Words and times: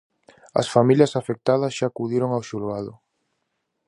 As 0.59 0.67
familias 0.75 1.17
afectadas 1.21 1.75
xa 1.77 1.85
acudiron 1.89 2.29
ao 2.33 2.45
xulgado. 2.49 2.93